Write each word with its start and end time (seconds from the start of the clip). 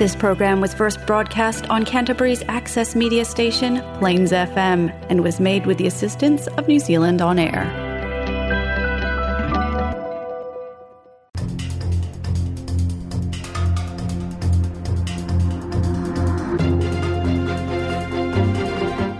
This 0.00 0.16
program 0.20 0.62
was 0.64 0.72
first 0.76 0.98
broadcast 1.08 1.66
on 1.68 1.84
Canterbury's 1.88 2.42
access 2.58 2.90
media 3.00 3.22
station, 3.26 3.74
Plains 3.98 4.32
FM, 4.32 4.84
and 5.10 5.22
was 5.26 5.38
made 5.46 5.66
with 5.66 5.76
the 5.76 5.86
assistance 5.86 6.46
of 6.60 6.66
New 6.68 6.78
Zealand 6.84 7.20
On 7.20 7.38
Air. 7.38 7.66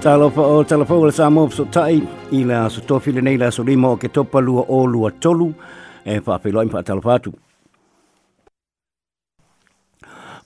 Talofa 0.00 0.40
o 0.40 0.64
talofa 0.64 0.94
o 0.94 1.00
le 1.10 1.30
mo' 1.38 1.48
so 1.50 1.66
tai 1.66 1.94
i 2.32 2.42
la 2.54 2.66
so 2.68 2.80
tofi 2.94 3.12
le 3.12 3.20
nei 3.20 3.36
la 3.36 3.50
so 3.58 3.62
lima 3.72 3.92
ke 3.98 4.10
topa 4.16 4.42
lua 4.48 4.64
o 4.66 4.84
lua 4.96 5.10
tolu 5.28 5.52
e 6.06 6.20
fa 6.30 6.38
pe 6.46 6.50
loim 6.56 6.70
pa 6.76 6.80
talofa 6.92 7.22
tu. 7.28 7.36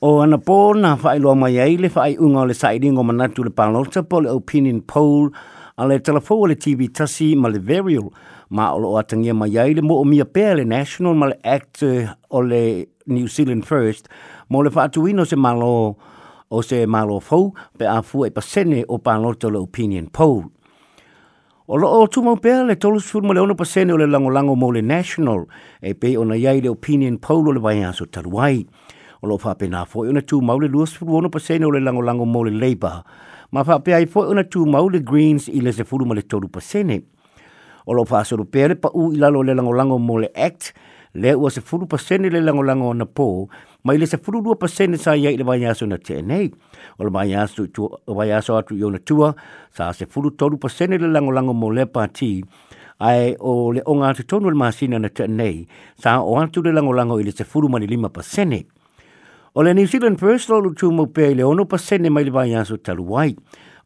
o 0.01 0.19
ana 0.21 0.37
pō 0.39 0.57
nā 0.81 0.95
whae 1.03 1.19
loa 1.23 1.35
mai 1.39 1.55
ei 1.63 1.77
le 1.79 1.89
whae 1.95 2.15
unga 2.19 2.43
o 2.43 2.47
le 2.51 2.55
saere 2.55 2.91
ngoma 2.93 3.13
natu 3.15 3.45
le 3.45 3.51
pālota 3.51 4.03
po 4.03 4.19
le 4.21 4.31
opinion 4.31 4.81
poll 4.87 5.31
a 5.79 5.87
le 5.87 5.99
telefo 6.01 6.47
le 6.49 6.55
TV 6.57 6.89
tasi 6.89 7.35
ma 7.37 7.49
le 7.49 7.59
varial 7.61 8.09
ma 8.51 8.73
o 8.75 8.79
lo 8.79 8.95
atangia 8.99 9.35
mai 9.35 9.53
ei 9.57 9.75
le 9.75 9.83
mo 9.83 10.01
o 10.03 10.05
mia 10.05 10.25
pēr 10.25 10.57
le 10.59 10.65
national 10.65 11.15
ma 11.15 11.31
le 11.31 11.39
actor 11.45 12.11
o 12.31 12.41
le 12.43 12.87
New 13.07 13.29
Zealand 13.29 13.65
First 13.67 14.09
mo 14.49 14.61
le 14.63 14.71
whae 14.71 14.85
atuino 14.89 15.25
se 15.27 15.37
malo 15.37 15.97
o 16.51 16.63
se 16.63 16.85
malo 16.87 17.21
fau 17.21 17.53
pe 17.79 17.87
a 17.87 18.03
fuai 18.03 18.31
pasene 18.35 18.83
o 18.89 18.99
pālota 18.99 19.51
le 19.51 19.59
opinion 19.61 20.09
poll. 20.11 20.45
O 21.69 21.77
loo 21.81 22.07
tu 22.13 22.21
mau 22.23 22.37
pēr 22.37 22.67
le 22.69 22.75
tolu 22.77 23.01
sifuru 23.01 23.25
ma 23.29 23.33
le 23.35 23.41
ono 23.41 23.55
pasene 23.55 23.93
o 23.95 23.97
le 23.97 24.05
langolango 24.11 24.53
mo 24.59 24.69
le 24.71 24.83
national 24.83 25.47
e 25.81 25.95
pe 25.95 26.17
o 26.21 26.25
na 26.25 26.35
iai 26.37 26.61
le 26.61 26.69
opinion 26.71 27.17
poll 27.19 27.49
o 27.49 27.53
le 27.57 27.61
vaiaso 27.61 28.05
taruai. 28.11 28.59
Opinion 28.59 28.65
poll 28.65 29.01
o 29.25 29.27
lo 29.27 29.39
fape 29.41 29.65
na 29.73 29.85
fo 29.89 30.01
ona 30.11 30.21
tu 30.21 30.41
maule 30.45 30.69
luas 30.69 30.93
fu 30.97 31.07
ona 31.17 31.29
pa 31.33 31.39
sene 31.41 31.65
ole 31.65 31.81
lango 31.81 32.03
lango 32.05 32.27
mole 32.29 32.53
leba 32.63 32.93
ma 33.55 33.65
fa 33.65 33.81
pe 33.85 33.91
ai 33.97 34.07
fo 34.13 34.21
ona 34.33 34.45
tu 34.53 34.61
mauli 34.75 35.01
greens 35.11 35.49
i 35.49 35.61
le 35.65 35.73
se 35.73 35.85
fu 35.89 35.97
mole 36.05 36.23
toru 36.31 36.49
pa 36.55 36.61
sene 36.61 36.97
o 37.89 37.93
lo 37.97 38.05
fa 38.11 38.23
so 38.29 38.37
rupe 38.37 38.61
pa 38.83 38.89
u 38.93 39.13
i 39.15 39.17
la 39.23 39.29
lo 39.35 39.41
le 39.49 39.55
lango 39.57 39.73
lango 39.81 39.99
mole 39.99 40.29
act 40.47 40.73
le 41.23 41.33
o 41.35 41.49
se 41.57 41.61
fu 41.65 41.81
pa 41.93 41.97
sene 42.07 42.29
le 42.35 42.41
lango 42.45 42.63
lango 42.69 42.93
na 42.93 43.07
po 43.09 43.49
ma 43.85 43.95
i 43.97 43.99
le 44.03 44.07
se 44.13 44.19
fu 44.21 44.29
lu 44.35 44.43
pa 44.61 44.67
sene 44.77 44.97
sa 45.01 45.17
ia 45.17 45.31
i 45.33 45.37
le 45.41 45.45
vaia 45.49 45.73
so 45.79 45.87
na 45.89 45.97
te 45.97 46.21
nei 46.21 46.53
o 47.01 47.05
le 47.09 47.11
vaia 47.17 47.47
so 47.49 47.65
tu 47.71 47.89
o 47.89 48.13
vaia 48.15 48.43
so 48.45 48.61
atu 48.61 48.77
yo 48.77 48.93
na 48.93 49.01
tua 49.09 49.33
sa 49.73 49.93
se 49.97 50.05
fu 50.05 50.21
tolu 50.39 50.59
pa 50.61 50.69
sene 50.69 51.01
le 51.01 51.09
lango 51.09 51.33
lango 51.33 51.53
mole 51.57 51.85
pa 51.89 52.05
ti 52.13 52.45
ai 53.01 53.35
o 53.41 53.73
le 53.73 53.81
onga 53.89 54.13
tu 54.17 54.23
tonu 54.29 54.53
le 54.53 54.57
masina 54.61 54.99
na 55.01 55.09
te 55.09 55.25
nei 55.41 55.65
sa 55.97 56.21
o 56.21 56.37
antu 56.41 56.61
le 56.67 56.71
lango 56.77 56.93
lango 56.93 57.17
i 57.21 57.25
le 57.25 57.33
se 57.33 57.45
fu 57.49 57.65
le 57.65 57.87
lima 57.89 58.11
pa 58.13 58.21
sene 58.21 58.61
O 59.57 59.63
le 59.63 59.73
New 59.73 59.87
Zealand 59.87 60.19
First 60.19 60.49
Lord 60.49 60.67
utu 60.67 60.91
mo 60.91 61.07
pe 61.07 61.31
le 61.33 61.43
ono 61.47 61.65
pa 61.65 61.79
mai 62.11 62.25
le 62.25 62.31
vai 62.31 62.55
aso 62.57 62.77
talu 62.81 63.05
wai. 63.07 63.37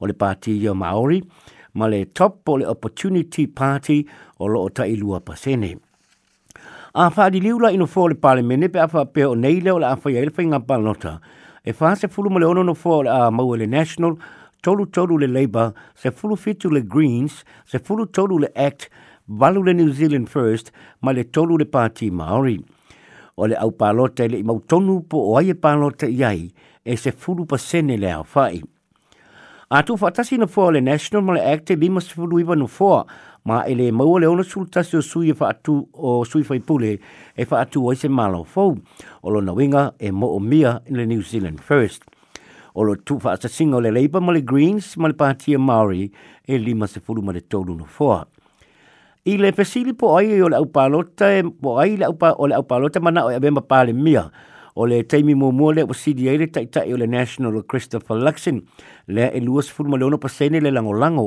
O 0.01 0.07
le 0.07 0.15
pati 0.15 0.67
o 0.67 0.73
Maori, 0.75 1.23
ma 1.75 1.87
le 1.87 2.07
top 2.11 2.49
o 2.49 2.57
le 2.57 2.65
Opportunity 2.67 3.47
Party 3.49 4.09
o 4.39 4.47
lo 4.47 4.61
o 4.63 4.69
tailua 4.71 5.21
pa 5.21 5.35
sene. 5.37 5.77
A 6.95 7.11
wha 7.15 7.29
di 7.29 7.39
liula 7.41 7.71
ino 7.71 7.85
fo 7.85 8.07
le 8.09 8.15
parlemene 8.15 8.71
pe 8.73 8.79
a 8.81 8.87
wha 8.91 9.05
pe 9.05 9.25
o 9.27 9.35
neile 9.35 9.71
o 9.71 9.77
le 9.79 9.85
a 9.93 9.99
wha 10.03 10.11
ia 10.11 10.23
ilfa 10.25 10.41
inga 10.41 11.21
E 11.63 11.73
wha 11.79 11.95
se 11.97 12.09
fulu 12.09 12.31
ma 12.31 12.39
le 12.39 12.47
ono 12.47 12.63
no 12.63 12.73
fo 12.73 13.03
le 13.03 13.11
a 13.11 13.29
maua 13.31 13.59
le 13.59 13.67
National, 13.67 14.17
tolu 14.63 14.87
tolu 14.89 15.19
le 15.19 15.27
Labour, 15.27 15.75
se 15.95 16.11
fulu 16.11 16.35
fitu 16.35 16.71
le 16.71 16.81
Greens, 16.81 17.43
se 17.67 17.79
fulu 17.79 18.07
tolu 18.11 18.39
le 18.39 18.49
Act, 18.57 18.89
valu 19.29 19.63
le 19.63 19.75
New 19.75 19.93
Zealand 19.93 20.29
First, 20.31 20.73
ma 21.03 21.13
le 21.13 21.25
tolu 21.29 21.59
le 21.59 21.67
pati 21.67 22.11
Maori. 22.11 22.57
Maori 22.57 22.65
o 23.39 23.47
le 23.47 23.55
au 23.63 23.71
pālota 23.79 24.25
i 24.27 24.31
le 24.33 24.39
imautonu 24.43 24.99
po 25.07 25.21
o 25.31 25.37
aie 25.39 25.55
pālota 25.63 26.09
i 26.11 26.23
ai 26.27 26.41
e 26.83 26.97
se 26.97 27.13
fulu 27.15 27.47
pa 27.47 27.59
sene 27.59 27.97
le 27.97 28.11
au 28.13 28.25
fai. 28.27 28.63
A 29.71 29.83
tu 29.87 29.97
fatasi 30.01 30.39
na 30.41 30.47
fua 30.49 30.71
le 30.73 30.81
National 30.81 31.25
Male 31.27 31.45
Act 31.53 31.71
e 31.71 31.77
bima 31.77 32.01
se 32.01 32.15
fulu 32.17 32.41
iwa 32.43 32.57
na 32.57 32.67
fua 32.67 33.05
ma 33.47 33.61
e 33.71 33.75
le 33.79 33.91
maua 33.93 34.21
le 34.21 34.27
ona 34.27 34.43
sultasi 34.43 34.97
o 34.97 35.01
sui 35.03 35.31
e 35.31 35.37
atu 35.39 35.77
o 35.93 36.25
sui 36.25 36.43
fai 36.43 36.59
pule 36.61 36.99
e 37.37 37.45
fa 37.45 37.61
atu 37.63 37.87
o 37.87 37.95
se 37.95 38.09
malo 38.09 38.43
fau 38.45 38.75
o 39.23 39.31
lo 39.31 39.41
na 39.41 39.53
winga 39.53 39.93
e 39.99 40.11
mo 40.11 40.27
o 40.35 40.41
mia 40.41 40.81
in 40.87 40.97
le 40.97 41.07
New 41.07 41.23
Zealand 41.23 41.61
First. 41.61 42.03
O 42.75 42.83
lo 42.83 42.95
tu 42.97 43.19
fatasi 43.19 43.69
o 43.73 43.81
le 43.81 43.91
leipa 43.93 44.21
ma 44.21 44.33
le 44.33 44.41
Greens 44.43 44.97
ma 44.97 45.09
le 45.09 45.15
pātia 45.15 45.55
e 45.55 45.59
Māori 45.63 46.11
e 46.49 46.59
lima 46.59 46.87
se 46.87 47.01
fulu 47.01 47.23
ma 47.23 47.33
le 47.33 47.41
tolu 47.47 47.77
na 47.77 47.85
fua 47.85 48.25
i 49.29 49.37
le 49.37 49.51
pesili 49.53 49.93
po 49.93 50.15
ai 50.17 50.41
o 50.41 50.49
le 50.49 50.57
au 50.57 50.65
palota 50.73 51.27
e 51.37 51.43
po 51.45 51.75
ai 51.83 51.99
le 52.01 52.07
au 52.09 52.15
pa 52.17 52.31
o 52.41 52.47
le 52.49 52.55
au 52.57 52.65
palota 52.65 53.01
mana 53.05 53.27
o 53.27 53.31
e 53.31 53.35
ave 53.37 53.51
mapale 53.53 53.93
mia 53.93 54.23
o 54.81 54.87
le 54.89 55.03
taimi 55.05 55.35
mo 55.37 55.51
mo 55.53 55.69
le 55.77 55.85
CDA 55.93 56.33
le 56.41 56.47
taita 56.49 56.81
o 56.87 56.97
le 56.97 57.05
National 57.07 57.57
o 57.57 57.63
Christopher 57.69 58.17
Luxon 58.17 58.63
le 59.07 59.27
e 59.37 59.41
luas 59.45 59.69
fulma 59.69 59.99
le 60.01 60.05
ono 60.09 60.17
pasene 60.19 60.61
le 60.65 60.71
lango 60.71 60.93
lango 60.97 61.27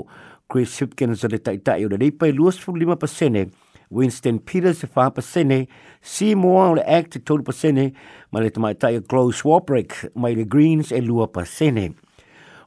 Chris 0.49 0.81
Hipkins 0.81 1.21
o 1.23 1.27
le 1.29 1.37
taita 1.45 1.77
o 1.77 1.89
le 1.91 1.97
leipa 2.01 2.25
e 2.27 2.31
luas 2.33 2.57
fulma 2.57 2.95
pasene 2.97 3.45
Winston 3.91 4.39
Peters 4.41 4.81
e 4.83 4.87
wha 4.95 5.11
pasene 5.11 5.61
si 6.01 6.33
moa 6.33 6.71
o 6.71 6.73
le 6.73 6.81
act 6.85 7.15
e 7.15 7.19
tolu 7.21 7.43
pasene 7.43 7.85
ma 8.31 8.39
le 8.41 8.49
tamai 8.49 8.73
tai 8.77 8.95
o 8.97 9.01
Glow 9.05 9.29
Swabrick 9.31 10.09
mai 10.15 10.33
le 10.33 10.45
Greens 10.47 10.89
e 10.91 11.01
lua 11.01 11.27
pasene 11.27 11.93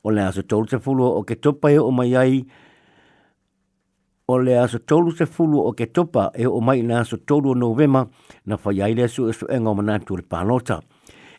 o 0.04 0.10
le 0.10 0.22
aso 0.30 0.42
tolu 0.46 0.66
te 0.66 0.78
fulua 0.78 1.10
o 1.18 1.24
ke 1.26 1.34
topai 1.42 1.78
o 1.82 1.90
mai 1.90 2.14
ai 2.14 2.36
o 4.28 4.38
le 4.38 4.56
aso 4.58 4.78
tolu 4.88 5.12
se 5.12 5.26
fulu 5.26 5.60
o 5.68 5.72
ke 5.76 5.86
topa 5.92 6.30
e 6.34 6.46
o 6.48 6.60
mai 6.60 6.80
na 6.82 7.00
aso 7.02 7.16
tolu 7.28 7.50
o 7.50 7.54
novema 7.54 8.06
na 8.48 8.56
whaiaile 8.56 9.08
su 9.08 9.28
e 9.28 9.32
su 9.32 9.44
enga 9.52 9.68
o 9.70 9.74
manatu 9.74 10.16
le 10.16 10.22
pālota. 10.22 10.80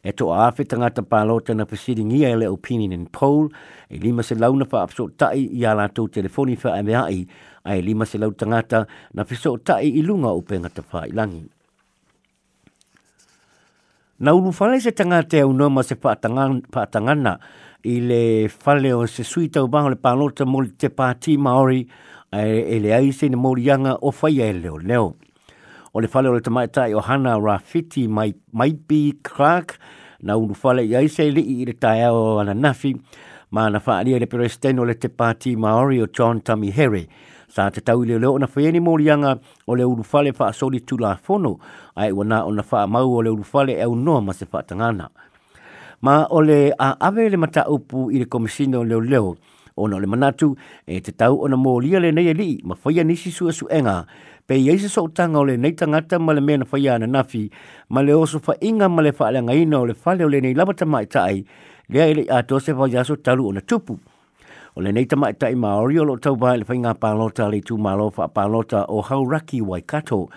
E 0.06 0.12
to 0.14 0.26
awhi 0.38 0.68
tangata 0.70 1.02
pālota 1.02 1.56
na 1.58 1.66
pasiringia 1.66 2.30
e 2.30 2.36
le 2.38 2.46
opinion 2.48 2.92
in 2.94 3.08
poll 3.10 3.50
e 3.90 3.98
lima 3.98 4.22
se 4.24 4.36
launa 4.36 4.68
wha 4.72 4.84
apso 4.84 5.10
tai 5.18 5.50
i 5.58 5.66
ala 5.66 5.88
tau 5.90 6.06
telefoni 6.08 6.54
wha 6.64 6.76
a 6.76 6.80
e 6.80 6.84
meai 6.84 7.28
a 7.64 7.76
e 7.76 7.82
lima 7.82 8.06
se 8.06 8.18
lau 8.22 8.32
tangata 8.36 8.86
na 9.14 9.24
apso 9.24 9.58
tai 9.62 9.90
i 9.98 10.02
lunga 10.06 10.30
o 10.30 10.42
pengata 10.44 10.84
wha 10.94 11.08
i 11.10 11.12
langi. 11.12 11.44
Na 14.20 14.32
ulu 14.32 14.54
whale 14.60 14.80
se 14.80 14.92
tangate 14.94 15.42
au 15.42 15.52
noma 15.54 15.82
se 15.84 15.96
pātangana 15.98 17.34
i 17.84 17.98
le 18.00 18.24
whale 18.66 18.94
o 18.94 19.08
se 19.08 19.24
sui 19.24 19.50
tau 19.50 19.66
bango 19.68 19.90
le 19.90 19.96
pālota 19.98 20.46
mo 20.46 20.62
te 20.78 20.88
pāti 20.94 21.34
Māori 21.38 21.82
ai 22.36 22.64
e 22.76 22.80
le 22.80 22.92
ai 22.94 23.12
se 23.12 23.28
ne 23.32 23.36
morianga 23.40 23.94
o 24.08 24.12
fai 24.12 24.42
e 24.42 24.52
leo 24.54 24.78
leo. 24.78 25.16
O 25.94 26.00
le 26.02 26.08
fale 26.08 26.28
o 26.30 26.34
le 26.36 26.42
tamaita 26.42 26.86
i 26.88 26.94
Ohana 26.94 27.38
Rafiti 27.40 28.08
mai 28.10 28.74
pi 28.88 29.16
Clark 29.24 29.78
na 30.22 30.36
unu 30.38 30.54
fale 30.56 30.84
i 30.84 30.94
ai 30.96 31.08
se 31.08 31.30
li 31.32 31.42
i 31.62 31.66
le 31.66 31.74
tae 31.74 32.08
o 32.12 32.38
ana 32.40 32.54
nafi 32.54 32.92
ma 33.56 33.70
na 33.70 33.80
faa 33.80 34.04
lia 34.04 34.20
le 34.20 34.28
peresteno 34.28 34.84
le 34.86 34.98
te 35.00 35.08
pati 35.08 35.56
Maori 35.56 36.02
o 36.02 36.08
John 36.08 36.42
Tammy 36.42 36.72
Harry. 36.76 37.06
Sa 37.48 37.70
te 37.72 37.80
tau 37.80 38.04
leo 38.04 38.20
leo 38.20 38.34
na 38.38 38.48
fai 38.48 38.68
e 38.68 38.72
ni 38.76 38.80
morianga 38.84 39.38
o 39.72 39.76
le 39.76 39.86
unu 39.88 40.04
fale 40.04 40.34
faa 40.36 40.52
soli 40.52 40.82
tu 40.84 40.98
la 40.98 41.16
fono 41.16 41.56
ai 41.96 42.12
ua 42.12 42.26
na 42.26 42.42
o 42.44 42.52
na 42.52 42.64
faa 42.64 42.86
mau 42.88 43.16
o 43.16 43.24
le 43.24 43.32
unu 43.32 43.44
fale 43.48 43.80
e 43.80 43.86
unua 43.88 44.20
ma 44.22 44.34
se 44.34 44.46
faa 44.46 44.64
tangana. 44.64 45.08
Ma 46.04 46.26
o 46.28 46.42
le 46.44 46.74
a 46.76 46.96
ave 47.00 47.30
le 47.30 47.38
mata 47.38 47.64
upu 47.72 48.10
i 48.12 48.20
le 48.20 48.26
komisino 48.28 48.84
leo 48.84 49.00
leo 49.00 49.36
leo 49.36 49.38
ona 49.78 50.00
le 50.00 50.08
manatu 50.08 50.56
e 50.88 51.00
te 51.04 51.12
tau 51.12 51.36
ona 51.44 51.58
mōlia 51.60 52.00
le 52.00 52.12
nei 52.12 52.28
e 52.32 52.34
li 52.34 52.48
ma 52.64 52.76
whaia 52.84 53.04
nisi 53.04 53.32
sua 53.32 53.52
su 53.52 53.68
enga. 53.70 54.06
Pe 54.48 54.56
i 54.56 54.70
eise 54.72 54.88
sou 54.90 55.08
tanga 55.10 55.40
o 55.40 55.44
le 55.44 55.56
nei 55.58 55.74
tangata 55.76 56.20
ma 56.20 56.32
le 56.34 56.40
mena 56.42 56.66
whaia 56.72 56.94
ana 56.96 57.06
nafi 57.08 57.50
ma 57.90 58.02
le 58.02 58.14
oso 58.16 58.40
wha 58.48 58.56
inga 58.64 58.88
ma 58.90 59.02
le 59.02 59.12
whaalanga 59.18 59.54
ina 59.56 59.80
o 59.82 59.86
le 59.86 59.96
whale 60.06 60.24
o 60.26 60.30
le 60.30 60.40
nei 60.42 60.54
labata 60.54 60.86
mai 60.86 61.06
tai 61.08 61.44
lea 61.90 62.06
ele 62.12 62.24
a 62.32 62.42
tose 62.44 62.72
wha 62.72 62.88
jaso 62.88 63.16
talu 63.16 63.48
ona 63.50 63.62
tupu. 63.62 64.00
O 64.76 64.82
le 64.82 64.92
nei 64.96 65.06
tamai 65.06 65.34
tai 65.38 65.56
maori 65.56 66.00
o 66.00 66.04
lo 66.06 66.16
tau 66.20 66.38
vai 66.40 66.58
le 66.58 66.66
whainga 66.68 66.94
pālota 66.96 67.50
le 67.52 67.60
tū 67.60 67.76
malo 67.78 68.12
wha 68.18 68.28
pālota 68.28 68.86
o 68.88 69.02
hauraki 69.02 69.62
waikato 69.62 70.30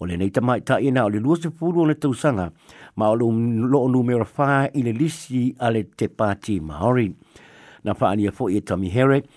o 0.00 0.04
le 0.06 0.16
nei 0.16 0.30
tamai 0.30 0.60
tai 0.60 0.88
ina 0.88 1.04
o 1.04 1.08
le 1.12 1.20
luose 1.20 1.48
pūru 1.52 1.84
o 1.84 1.84
le 1.88 1.94
tausanga 1.94 2.48
ma 2.96 3.12
o 3.12 3.14
lo 3.14 3.88
numero 3.92 4.24
whā 4.36 4.70
i 4.72 4.80
le 4.82 4.92
lisi 4.96 5.52
ale 5.60 5.84
te 5.84 6.08
pāti 6.08 6.60
maori. 6.62 7.10
maori 7.10 7.16
na 7.86 7.94
wha 8.00 8.10
ania 8.10 8.32
fo 8.34 8.48
i 8.50 8.56
e 8.58 8.60
Tommy 8.60 8.88
Herrick. 8.90 9.28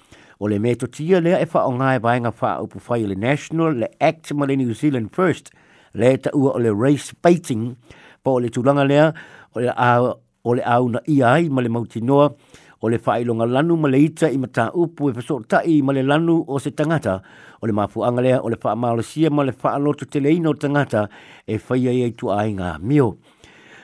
O 0.41 0.47
le 0.49 0.57
meto 0.59 0.87
tia 0.89 1.21
lea 1.21 1.37
e 1.39 1.45
wha 1.53 1.63
o 1.69 1.71
ngai 1.77 1.99
wai 2.03 2.17
nga 2.21 2.33
wha 2.41 2.57
upu 2.65 2.81
whai 2.89 3.05
le 3.07 3.15
National, 3.15 3.75
le 3.77 3.87
Act 4.01 4.31
ma 4.33 4.45
New 4.45 4.73
Zealand 4.73 5.11
First, 5.13 5.53
le 5.93 6.17
ta 6.17 6.29
ua 6.33 6.55
o 6.57 6.57
le 6.57 6.73
race 6.73 7.13
baiting, 7.21 7.75
pa 8.25 8.31
o 8.31 8.39
le 8.41 8.49
tulanga 8.49 8.83
lea, 8.87 9.13
o 9.55 9.59
le 9.61 9.69
au, 9.77 10.13
o 10.43 10.51
le 10.57 10.63
au 10.65 10.89
na 10.89 10.99
iai 11.07 11.49
ma 11.51 11.61
le 11.61 11.69
mautinoa, 11.69 12.31
o 12.81 12.87
le 12.89 12.97
whailonga 13.05 13.45
lanu 13.45 13.75
ma 13.77 13.87
le 13.91 13.99
ita 13.99 14.29
i 14.31 14.37
mata 14.37 14.69
upu 14.73 15.09
e 15.11 15.13
whasot 15.19 15.45
tai 15.51 15.81
ma 15.83 15.93
le 15.93 16.01
lanu 16.03 16.39
o 16.47 16.57
se 16.59 16.71
tangata, 16.71 17.17
o 17.61 17.67
le 17.67 17.73
mafu 17.73 18.01
angalea, 18.07 18.41
o 18.41 18.47
le 18.49 18.55
wha 18.63 18.75
maalo 18.75 19.03
sia 19.03 19.29
ma 19.29 19.43
le 19.43 19.53
wha 19.61 19.73
aloto 19.75 20.05
te 20.09 20.19
le 20.19 20.31
ino 20.33 20.53
tangata 20.53 21.09
e 21.45 21.59
whaia 21.67 21.91
i 21.91 22.15
tu 22.17 22.29
ai 22.33 22.55
ngā 22.55 22.77
mio. 22.81 23.17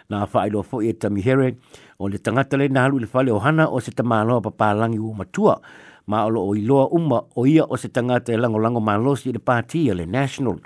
Nā 0.10 0.24
whailo 0.32 0.62
fo 0.64 0.80
i 0.86 0.92
e 0.94 0.94
tamihere, 1.02 1.48
e 1.52 1.54
tamihere, 1.58 1.84
o 2.00 2.08
le 2.10 2.18
tangata 2.20 2.58
le 2.58 2.68
nalu 2.68 3.00
le 3.04 3.08
fale 3.08 3.32
o 3.32 3.40
hana 3.40 3.68
o 3.70 3.80
se 3.80 3.92
tamaloa 3.92 4.42
papalangi 4.42 5.00
u 5.00 5.14
matua 5.16 5.62
ma 6.08 6.26
o 6.26 6.30
loo 6.30 6.56
iloa 6.56 6.88
uma 6.92 7.22
o 7.36 7.46
ia 7.48 7.64
o 7.64 7.78
se 7.78 7.88
tangata 7.88 8.34
e 8.34 8.38
langolango 8.38 8.80
malosi 8.82 9.32
le 9.32 9.40
pati 9.40 9.82
le 10.00 10.06
national 10.06 10.60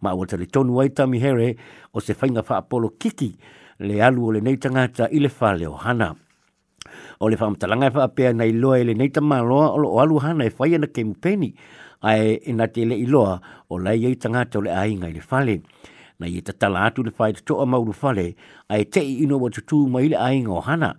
ma 0.00 0.10
o 0.14 0.24
tali 0.26 0.46
tonu 0.46 0.78
ai 0.80 0.90
tami 0.90 1.18
here 1.18 1.56
o 1.94 1.98
se 2.00 2.14
fainga 2.14 2.42
fa 2.42 2.56
apolo 2.62 2.90
kiki 3.00 3.30
le 3.86 4.00
alu 4.02 4.20
o 4.26 4.30
le 4.32 4.40
nei 4.40 4.56
tangata 4.58 5.08
i 5.10 5.18
le 5.18 5.28
fale 5.28 5.66
o 5.66 5.74
hana 5.74 6.14
o 7.18 7.28
le 7.28 7.34
whamtalanga 7.40 7.86
e 7.90 7.96
whaapea 7.98 8.30
nei 8.32 8.52
loa 8.62 8.78
le 8.86 8.94
nei 8.94 9.10
tamaloa 9.10 9.66
o 9.74 9.98
alu 10.00 10.16
hana 10.24 10.44
e 10.46 10.52
whaia 10.58 10.78
na 10.78 10.86
kemupeni 10.86 11.48
ai 12.10 12.38
e 12.48 12.52
na 12.54 12.66
le 12.90 12.94
iloa 13.04 13.40
o 13.68 13.74
lai 13.78 14.06
ei 14.06 14.14
tangata 14.16 14.58
o 14.58 14.62
le 14.62 14.70
ainga 14.70 15.08
i 15.08 15.14
le 15.16 15.20
fale 15.20 15.56
na 16.18 16.26
ye 16.26 16.40
tatala 16.40 16.86
atu 16.88 17.02
le 17.04 17.10
fai 17.10 17.32
tatoa 17.32 17.66
mauru 17.68 17.92
fale, 17.92 18.34
a 18.70 18.78
e 18.80 18.84
tei 18.84 19.22
ino 19.24 19.36
wa 19.38 19.50
tutu 19.50 19.86
maile 19.88 20.16
a 20.16 20.32
inga 20.32 20.50
o 20.52 20.60
hana, 20.60 20.96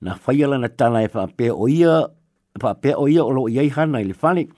na 0.00 0.14
faiala 0.14 0.58
na 0.60 0.68
tala 0.68 1.02
e 1.04 1.08
whaapea 1.08 1.52
o 1.54 1.68
ia, 1.68 2.08
whaapea 2.60 2.96
o 2.96 3.08
ia 3.08 3.24
o 3.24 3.30
lo 3.30 3.48
iai 3.48 3.68
hana 3.72 4.00
i 4.00 4.04
le 4.04 4.14
fale, 4.14 4.48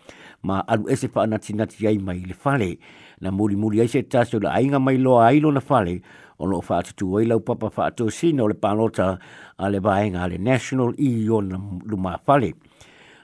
ma 0.43 0.63
alu 0.67 0.89
ese 0.91 1.09
fa 1.09 1.23
anati 1.27 1.55
nati 1.55 1.87
ai 1.87 1.99
mai 1.99 2.23
le 2.27 2.35
fale, 2.35 2.77
na 3.21 3.31
muri 3.31 3.57
muri 3.57 3.81
ai 3.81 3.87
se 3.89 4.03
tasio 4.03 4.41
le 4.41 4.49
ainga 4.51 4.81
mai 4.83 4.99
loa 4.99 5.29
ailo 5.31 5.53
na 5.53 5.61
fale, 5.61 6.01
o 6.41 6.47
lo 6.49 6.59
wha 6.65 6.79
atutu 6.83 7.07
ai 7.19 7.27
lau 7.29 7.41
papa 7.41 7.69
wha 7.77 7.87
ato 7.87 8.07
o 8.11 8.49
le 8.49 8.55
panota 8.55 9.19
a 9.59 9.69
le 9.71 9.79
vaenga 9.79 10.27
le 10.29 10.39
national 10.39 10.93
i 10.99 11.29
o 11.29 11.41
na 11.41 11.57
luma 11.85 12.19
fale. 12.25 12.53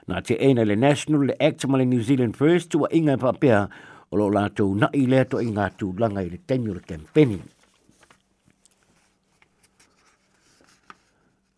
Nā 0.07 0.21
te 0.23 0.35
ena 0.39 0.63
le 0.63 0.77
National, 0.79 1.27
le 1.27 1.35
Act, 1.37 1.65
ma 1.67 1.75
le 1.77 1.83
New 1.83 1.99
Zealand 1.99 2.31
First, 2.33 2.69
tua 2.71 2.87
inga 2.95 3.15
e 3.19 3.19
papea, 3.19 3.67
o 4.11 4.17
lo 4.17 4.29
la 4.31 4.47
tu 4.49 4.67
na 4.75 4.87
i 4.95 5.01
le 5.11 5.23
to 5.31 5.39
inga 5.43 5.65
tu 5.79 5.87
langa 6.01 6.21
i 6.25 6.29
le 6.31 6.39
temi 6.47 6.71
o 6.71 6.73
le 6.73 6.83
tempeni. 6.89 7.39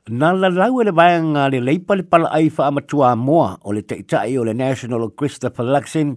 Nā 0.10 0.32
la 0.34 0.50
lau 0.50 0.80
e 0.82 0.84
le 0.90 0.94
vayanga 1.00 1.48
le 1.54 1.60
leipa 1.62 1.94
le 1.96 2.04
pala 2.10 2.32
ai 2.34 2.48
wha 2.50 2.68
amatua 2.72 3.12
moa 3.16 3.58
o 3.62 3.70
le 3.72 3.82
teitai 3.84 4.38
o 4.42 4.44
le 4.44 4.54
National 4.58 5.12
Christopher 5.14 5.66
Luxin 5.66 6.16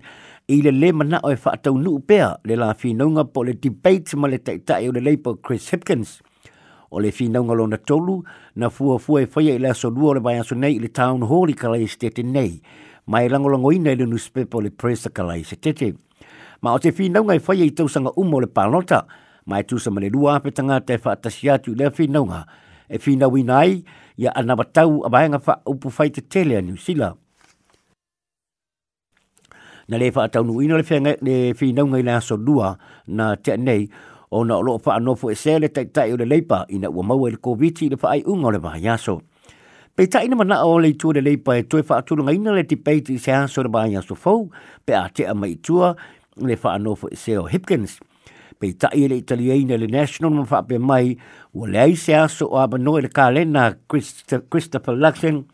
i 0.48 0.62
le 0.64 0.72
le 0.72 0.92
mana 0.92 1.20
o 1.20 1.30
e 1.30 1.36
wha 1.36 1.50
atau 1.52 1.76
nuu 1.76 2.00
pea 2.00 2.28
le 2.48 2.56
la 2.56 2.70
whinaunga 2.72 3.24
po 3.32 3.44
le 3.44 3.52
debate 3.52 4.16
ma 4.16 4.28
le 4.32 4.38
teitai 4.38 4.88
o 4.88 4.92
le 4.96 5.04
leipa 5.04 5.36
Chris 5.44 5.68
Hipkins 5.74 6.22
o 6.88 7.00
le 7.04 7.12
whinaunga 7.18 7.52
lona 7.52 7.76
tolu 7.76 8.16
na 8.56 8.70
fua 8.72 8.96
fua 8.98 9.20
e 9.22 9.28
whaia 9.28 9.52
i 9.60 9.60
le 9.60 9.68
aso 9.76 9.90
lua 9.92 10.14
o 10.16 10.16
le 10.16 10.24
vayasu 10.24 10.54
nei 10.56 10.78
i 10.80 10.80
le 10.80 10.88
town 10.88 11.20
hall 11.28 11.52
i 11.52 11.52
kalai 11.54 11.84
e 11.84 11.92
stete 11.92 12.22
nei 12.24 12.62
mai 13.04 13.28
langolongo 13.28 13.68
ina 13.76 13.90
i 13.92 13.96
le 14.00 14.06
newspaper 14.08 14.56
o 14.56 14.64
le 14.64 14.70
press 14.72 15.04
a 15.06 15.10
kalai 15.12 15.40
e 15.44 15.44
stete 15.44 15.84
nei 15.84 15.92
ma 16.62 16.72
o 16.72 16.78
te 16.78 16.90
whinau 16.98 17.24
ngai 17.24 17.38
whai 17.46 17.58
e 17.62 17.66
i 17.66 17.70
tausanga 17.76 18.12
umo 18.16 18.40
le 18.40 18.46
pālota, 18.46 19.00
ma 19.46 19.58
e 19.60 19.64
tūsa 19.66 19.90
mele 19.94 20.08
lua 20.14 20.38
pe 20.40 20.50
tanga 20.50 20.78
te 20.80 20.96
whaatasi 21.02 21.50
atu 21.50 21.74
le 21.78 21.90
whinau 21.98 22.24
nga, 22.26 22.44
e 22.88 22.98
whinau 23.06 23.36
i 23.36 23.42
ia 24.22 24.30
anawatau 24.36 25.02
a 25.06 25.10
bahenga 25.10 25.40
wha 25.46 25.54
upu 25.66 25.88
whai 25.96 26.08
te 26.10 26.20
tele 26.20 26.56
anu 26.58 26.76
sila. 26.76 27.14
Na 29.88 29.98
le 29.98 30.10
whaatau 30.14 30.44
nu 30.46 30.62
ino 30.62 30.78
le 30.78 30.84
whinau 31.60 31.86
ngai 31.90 32.02
le 32.02 32.12
aso 32.14 32.36
lua 32.36 32.78
na 33.06 33.34
te 33.36 33.52
anei, 33.52 33.88
o 34.30 34.44
na 34.44 34.56
o 34.56 34.62
loo 34.62 34.78
wha 34.86 34.94
anofo 34.96 35.30
e 35.32 35.34
sele 35.34 35.68
tai 35.68 35.84
tai 35.86 36.12
o 36.12 36.16
le 36.16 36.24
leipa 36.24 36.64
ina 36.68 36.88
ua 36.90 37.02
maua 37.02 37.28
e 37.28 37.32
le 37.32 37.36
COVID 37.42 37.82
i 37.84 37.88
le 37.90 37.96
wha 38.02 38.10
ai 38.14 38.22
unga 38.26 38.46
o 38.48 38.50
le 38.50 38.58
maha 38.58 38.78
yaso. 38.78 39.20
Pei 39.96 40.06
tai 40.08 40.24
ina 40.26 40.36
mana 40.36 40.62
o 40.64 40.78
le 40.78 40.88
i 40.94 41.20
leipa 41.20 41.56
e 41.58 41.62
toi 41.66 41.82
wha 41.88 41.96
atunga 41.98 42.32
ina 42.32 42.52
le 42.54 42.62
te 42.64 42.76
peiti 42.76 43.12
i 43.18 43.18
se 43.18 43.32
aso 43.32 43.62
le 43.62 43.68
maha 43.68 43.88
yaso 43.88 44.14
fau, 44.14 44.48
pe 44.86 44.94
a 44.94 45.08
te 45.12 45.26
a 45.26 45.34
mai 45.34 45.56
tua, 45.60 45.94
le 46.40 46.56
fa 46.60 46.76
no 46.80 46.94
fo 46.96 47.08
se 47.16 47.34
hipkins 47.52 47.98
pe 48.60 48.70
ta 48.78 48.88
i 48.94 49.06
le 49.08 49.20
le 49.20 49.86
national 49.88 50.30
ma 50.32 50.44
fa 50.44 50.62
pe 50.62 50.78
mai 50.78 51.16
o 51.54 51.66
le 51.66 51.78
ai 51.78 51.96
se 51.96 52.12
aso 52.14 52.46
o 52.48 52.56
aba 52.58 52.78
no 52.78 52.96
e 52.98 53.02
le 53.02 53.08
ka 53.08 53.30
le 53.30 53.44
christopher 54.50 54.94
luxen 54.94 55.44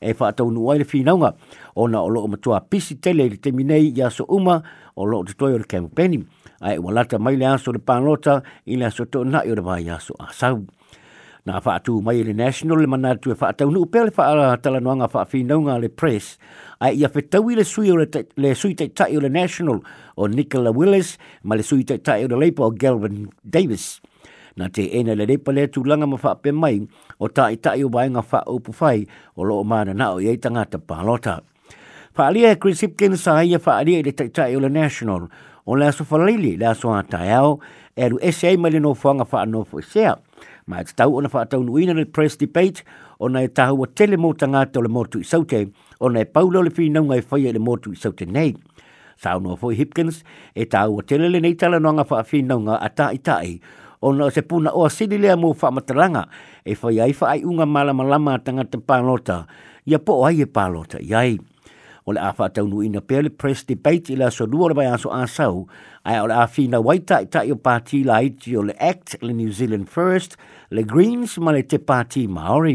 e 0.00 0.12
fa 0.14 0.32
tau 0.32 0.50
no 0.50 0.72
le 0.74 0.84
finanga 0.84 1.34
o 1.74 1.86
na 1.88 2.00
o 2.00 2.08
lo 2.08 2.24
o 2.24 2.26
matua 2.28 2.60
pisi 2.60 2.96
tele 3.00 3.28
le 3.28 3.36
te 3.36 3.52
minei 3.52 3.92
i 3.94 4.02
aso 4.02 4.24
uma 4.28 4.62
o 4.96 5.04
lo 5.04 5.18
o 5.20 5.24
te 5.24 5.34
toi 5.34 5.54
o 5.54 5.58
le 5.58 5.64
campaign 5.64 6.24
ai 6.60 6.78
wala 6.78 7.04
ta 7.04 7.18
mai 7.18 7.36
le 7.36 7.46
aso 7.46 7.72
le 7.72 7.78
panota 7.78 8.42
i 8.66 8.76
le 8.76 8.86
aso 8.86 9.04
to 9.06 9.24
na 9.24 9.42
i 9.44 9.50
o 9.50 9.54
le 9.54 9.62
vai 9.62 9.88
aso 9.88 10.14
a 10.18 10.32
na 11.44 11.60
fa 11.60 11.76
atu 11.76 12.00
mai 12.00 12.24
le 12.24 12.32
national 12.32 12.80
le 12.80 12.86
mana 12.88 13.12
tu 13.20 13.32
fa 13.36 13.52
e 13.52 13.52
atu 13.52 13.66
nu 13.68 13.82
pele 13.92 14.10
fa 14.16 14.56
tala 14.64 14.80
no 14.84 14.92
nga 14.96 15.08
fa 15.12 15.20
fi 15.30 15.38
no 15.44 15.56
nga 15.64 15.74
le 15.82 15.88
press 15.98 16.26
ai 16.84 16.96
ia 17.00 17.08
fe 17.12 17.20
tau 17.32 17.44
le 17.52 17.64
sui 17.72 17.92
o 17.92 17.96
le 18.42 18.52
sui 18.60 18.72
te 18.78 18.86
tai 18.98 19.12
le 19.20 19.28
national 19.28 19.78
o 20.16 20.26
Nicola 20.26 20.72
Willis 20.78 21.10
ma 21.44 21.54
le 21.54 21.62
sui 21.62 21.84
te 21.84 21.98
tai 22.00 22.24
le 22.28 22.36
lepo 22.42 22.70
Galvin 22.72 23.28
Davis 23.44 24.00
na 24.56 24.68
te 24.72 24.88
ena 24.96 25.12
le 25.12 25.26
lepa 25.28 25.52
le 25.52 25.68
tu 25.68 25.84
langa 25.84 26.08
ma 26.08 26.16
fa 26.16 26.32
pe 26.40 26.50
mai 26.50 26.80
o 27.20 27.28
tai 27.28 27.56
tai 27.60 27.84
o 27.84 27.92
nga 27.92 28.22
fa 28.30 28.40
o 28.48 28.56
pu 28.64 28.72
fai 28.72 29.04
o 29.36 29.44
lo 29.44 29.60
o 29.60 29.64
mana 29.72 29.92
na 29.92 30.16
o 30.16 30.18
ye 30.24 30.32
tanga 30.40 30.64
te 30.64 30.78
palota 30.80 31.42
fa 32.16 32.24
ali 32.32 32.40
e 32.48 32.56
Chris 32.56 32.80
Hipkins 32.80 33.20
sa 33.28 33.40
ia 33.44 33.58
fa 33.60 33.76
ali 33.84 34.00
le 34.00 34.16
tai 34.16 34.32
tai 34.32 34.56
le 34.56 34.72
national 34.80 35.28
o 35.68 35.76
le 35.76 35.84
aso 35.92 36.08
fa 36.08 36.16
lili 36.24 36.56
le 36.56 36.66
aso 36.72 36.88
a 36.96 37.02
tai 37.04 37.28
ao 37.36 37.60
e 37.92 38.08
lu 38.08 38.16
SA 38.32 38.56
mai 38.56 38.70
le 38.72 38.80
no 38.80 38.94
fanga 38.94 39.28
fa 39.28 39.44
no 39.44 39.60
fo 39.68 39.76
e 39.84 39.84
sea 39.84 40.14
ma 40.66 40.80
te 40.84 40.92
tau 40.96 41.16
ona 41.18 41.28
whaatau 41.28 41.60
nuina 41.64 41.94
na 41.94 42.04
press 42.08 42.36
debate 42.40 42.84
o 43.20 43.28
nei 43.28 43.48
tahu 43.48 43.80
wa 43.84 43.86
tele 43.86 44.16
mō 44.16 44.32
tanga 44.40 44.64
te 44.66 44.78
ole 44.80 44.88
mōtu 44.88 45.20
i 45.20 45.24
saute 45.26 45.64
o 46.00 46.08
nei 46.08 46.24
paula 46.24 46.62
le 46.64 46.72
whina 46.78 47.02
ngai 47.04 47.20
whai 47.30 47.46
e 47.48 47.52
le 47.52 47.58
mōtu 47.60 47.92
i 47.92 48.00
saute 48.00 48.24
nei. 48.26 48.54
Tau 49.22 49.38
noa 49.40 49.56
foi 49.56 49.76
Hipkins 49.78 50.22
e 50.54 50.64
tahu 50.66 50.96
wa 50.96 51.02
tele 51.02 51.28
le 51.28 51.40
nei 51.40 51.54
tala 51.54 51.78
noanga 51.80 52.04
whaafina 52.10 52.56
ngā 52.60 52.78
a 52.82 52.88
tā 52.88 53.12
i 53.14 53.18
tāi 53.20 53.58
o 54.00 54.10
nā 54.12 54.26
se 54.34 54.42
puna 54.42 54.72
o 54.74 54.82
asini 54.84 55.20
lea 55.22 55.36
mō 55.38 55.52
whaamataranga 55.54 56.24
e 56.64 56.74
whai 56.80 56.98
ai 57.00 57.12
whaai 57.14 57.44
unga 57.44 57.66
malama 57.66 58.04
lama 58.04 58.38
tanga 58.38 58.64
te 58.64 58.78
pālota 58.80 59.44
ia 59.86 59.98
po 59.98 60.18
ai 60.26 60.40
e 60.42 60.46
pālota 60.46 60.98
i 61.00 61.12
ai. 61.14 61.38
O 62.04 62.12
le 62.12 62.20
awha 62.20 62.50
taunu 62.52 62.82
ina 62.84 63.00
pēle 63.00 63.30
press 63.32 63.62
debate 63.64 64.12
i 64.12 64.16
la 64.20 64.28
so 64.30 64.44
duore 64.44 64.76
vai 64.76 64.90
aso 64.92 65.08
āsau 65.08 65.64
ai 66.06 66.18
ole 66.20 66.34
afina 66.36 66.82
waita 66.84 67.16
i 67.24 67.26
tai 67.34 67.46
o 67.52 67.54
pāti 67.66 68.02
la 68.04 68.18
iti 68.22 68.56
o 68.60 68.62
le 68.62 68.74
Act, 68.78 69.14
le 69.22 69.32
New 69.32 69.50
Zealand 69.50 69.88
First, 69.88 70.36
le 70.70 70.82
Greens, 70.84 71.38
ma 71.40 71.52
le 71.56 71.62
te 71.64 71.78
pāti 71.80 72.26
Māori. 72.28 72.74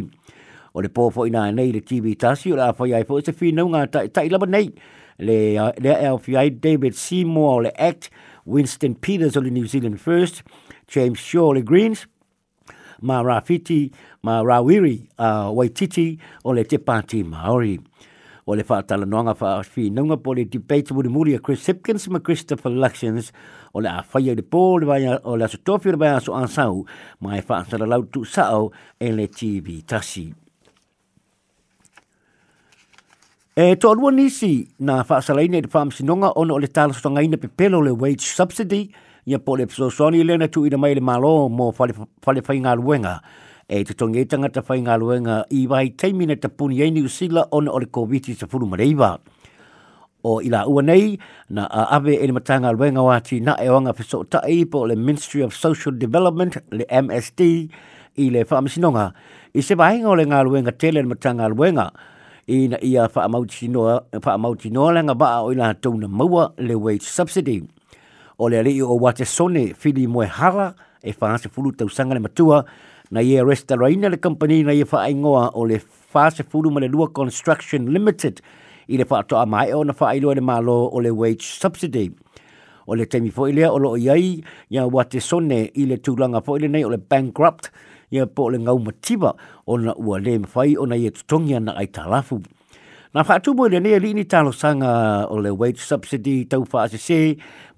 O 0.73 0.81
le 0.81 0.89
pōpō 0.89 1.27
ina 1.29 1.45
nei 1.53 1.69
le 1.75 1.81
TV 1.85 2.15
tasi 2.17 2.51
o 2.53 2.57
le 2.57 2.65
awhai 2.67 2.95
ai 2.97 3.03
fōi 3.05 3.25
se 3.27 3.33
whinau 3.39 3.69
ngā 3.73 3.83
tai, 3.93 4.07
tai 4.09 4.25
laba 4.33 4.49
nei 4.49 4.71
le 5.19 5.37
le 5.77 5.95
LFI 6.09 6.55
David 6.63 6.97
Seymour 6.97 7.51
o 7.57 7.63
le 7.67 7.73
Act, 7.77 8.09
Winston 8.49 8.95
Peters 8.97 9.37
o 9.37 9.43
le 9.45 9.53
New 9.53 9.67
Zealand 9.69 9.99
First, 10.01 10.41
James 10.87 11.19
Shaw 11.21 11.51
o 11.51 11.55
le 11.59 11.61
Greens, 11.61 12.07
ma 13.01 13.21
Rafiti, 13.21 13.91
ma 14.23 14.39
Rawiri 14.41 14.95
uh, 15.19 15.51
Waititi 15.53 16.15
o 16.43 16.57
le 16.57 16.65
te 16.65 16.81
pāti 16.81 17.21
Māori 17.25 17.77
o 18.49 18.55
le 18.55 18.63
la 18.65 19.05
noanga 19.05 19.33
wha 19.39 19.49
awhi. 19.59 19.89
Nau 19.93 20.05
ngā 20.09 20.17
pō 20.25 20.33
le 20.39 20.45
debate 20.49 20.93
muri 20.95 21.09
muri 21.13 21.35
a 21.35 21.39
Chris 21.39 21.67
Hipkins 21.69 22.07
ma 22.09 22.19
Christopher 22.19 22.71
Luxians 22.71 23.31
o 23.73 23.79
le 23.81 23.89
a 23.89 24.01
whai 24.11 24.31
au 24.31 24.35
le 24.35 24.41
pō 24.41 24.61
le 24.81 24.85
vai 24.87 25.05
o 25.23 25.35
le 25.37 25.45
aso 25.45 25.57
tofi 25.63 25.89
o 25.89 25.91
le 25.93 25.97
vai 26.01 26.09
aso 26.09 26.33
ansau 26.33 26.81
ma 27.21 27.37
e 27.37 27.41
whaatala 27.45 27.85
lau 27.85 28.03
tu 28.09 28.23
sao 28.25 28.71
e 28.99 29.11
le 29.11 29.27
TV 29.27 29.81
tasi. 29.85 30.33
E 33.55 33.75
to 33.75 33.91
alua 33.91 34.11
nisi 34.11 34.67
na 34.79 35.03
whaasala 35.03 35.43
ina 35.45 35.57
i 35.57 35.61
te 35.61 35.69
whaamisi 35.73 36.05
nonga 36.07 36.33
ono 36.39 36.55
o 36.55 36.59
le 36.59 36.67
tala 36.73 36.93
sotonga 36.93 37.21
ina 37.21 37.37
pe 37.37 37.47
pelo 37.49 37.81
le 37.85 37.91
wage 37.93 38.25
subsidy 38.33 38.81
ia 39.29 39.37
pō 39.37 39.57
le 39.59 39.69
pso 39.69 39.91
soani 39.93 40.25
lena 40.25 40.47
tu 40.47 40.65
i 40.65 40.73
mai 40.79 40.95
le 40.97 41.01
malo 41.03 41.35
mō 41.53 41.69
whale 41.77 42.41
whai 42.49 42.59
ngā 42.65 42.73
luenga 42.81 43.19
e 43.69 43.83
te 43.85 43.93
tonga 43.93 44.17
e 44.17 44.25
tangata 44.25 44.63
whai 44.65 44.81
ngā 44.81 44.95
luenga 44.97 45.33
i 45.53 45.59
wai 45.69 45.91
teimina 45.93 46.33
te 46.41 46.49
puni 46.49 46.79
e 46.81 46.87
ni 46.91 47.03
usila 47.05 47.43
o 47.53 47.59
na 47.61 47.69
ole 47.71 47.85
COVID-19 47.93 48.39
sa 48.41 48.47
furu 48.49 48.65
mareiwa. 48.65 49.11
O 50.25 50.39
ila 50.43 50.63
ua 50.67 50.81
nei, 50.83 51.13
na 51.53 51.67
a 51.69 51.83
ave 51.99 52.15
e 52.17 52.25
ni 52.25 52.33
matanga 52.33 52.71
luenga 52.73 53.05
wāti 53.05 53.37
na 53.45 53.53
e 53.61 53.69
wanga 53.69 53.93
whiso 53.93 54.23
tae 54.25 54.49
i 54.65 54.65
le 54.65 54.95
Ministry 54.95 55.41
of 55.45 55.53
Social 55.55 55.93
Development, 56.01 56.57
le 56.73 56.83
MSD, 56.89 57.69
i 58.17 58.29
le 58.33 58.41
whaamisinonga. 58.49 59.05
I 59.53 59.61
se 59.61 59.75
wāhinga 59.77 60.09
o 60.09 60.17
le 60.17 60.25
ngā 60.25 60.41
luenga 60.49 60.71
tele 60.73 61.05
ni 61.05 61.13
matanga 61.13 61.45
luenga, 61.53 61.91
i 62.49 62.65
na 62.73 62.81
ia 62.81 63.05
whaamauti 63.07 63.69
noa 64.73 64.91
langa 64.97 65.13
ba 65.15 65.43
o 65.45 65.53
i 65.53 65.55
la 65.55 65.75
tauna 65.77 66.07
maua 66.09 66.51
le 66.57 66.73
wage 66.75 67.05
subsidy. 67.05 67.61
O 68.41 68.49
le 68.49 68.59
alii 68.63 68.81
o 68.81 68.97
wate 68.97 69.25
sone, 69.29 69.75
fili 69.77 70.07
moe 70.09 70.25
hala, 70.25 70.73
e 71.05 71.13
whaase 71.21 71.49
fulu 71.53 71.71
tau 71.77 71.87
sanga 71.87 72.15
le 72.17 72.25
matua, 72.25 72.65
na 73.11 73.19
ye 73.21 73.41
restoraina 73.41 74.09
le 74.09 74.17
company 74.17 74.63
na 74.63 74.71
ye 74.71 74.85
faaingoa 74.85 75.51
o 75.53 75.65
le 75.65 75.79
fase 76.13 76.43
fulu 76.43 76.71
ma 76.71 76.79
le 76.79 76.87
lua 76.87 77.07
construction 77.09 77.85
limited 77.89 78.41
i 78.89 78.97
le 78.97 79.05
faatoʻa 79.05 79.45
mae 79.49 79.73
ona 79.73 79.93
faailoa 79.93 80.35
le 80.35 80.41
malo 80.41 80.77
o 80.93 81.01
le 81.01 81.09
wage 81.09 81.45
subsidy 81.61 82.09
o 82.87 82.95
le 82.95 83.05
taimi 83.09 83.31
foʻi 83.33 83.53
lea 83.55 83.71
o 83.73 83.77
loo 83.81 83.95
iai 83.97 84.43
ia 84.69 84.85
ua 84.85 85.05
te 85.09 85.19
sone 85.19 85.59
i 85.73 85.87
le 85.89 85.97
tulaga 85.97 86.37
foʻi 86.45 86.63
lenei 86.67 86.85
o 86.85 86.89
le 86.93 86.97
bankrupt 87.01 87.71
ia 88.11 88.25
po 88.25 88.45
o 88.45 88.53
le 88.53 88.61
gaumatiba 88.65 89.33
ona 89.65 89.95
ua 89.97 90.19
lē 90.21 90.37
mafai 90.45 90.77
ona 90.81 90.97
ia 90.97 91.09
e 91.09 91.15
totogi 91.17 91.55
ana 91.57 91.77
aitalafu 91.81 92.41
Nā 93.09 93.23
whātū 93.25 93.55
mo 93.57 93.65
i 93.65 93.71
rene 93.73 93.89
li 93.97 94.11
ni 94.13 94.21
tālo 94.29 94.51
sanga 94.53 94.89
o 95.33 95.39
le 95.41 95.49
wage 95.57 95.81
subsidy 95.81 96.43
tau 96.45 96.61
wha 96.61 96.83
ase 96.85 96.99
se 97.01 97.15